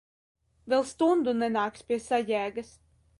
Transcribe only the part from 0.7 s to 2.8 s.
Vēl stundu nenāks pie sajēgas.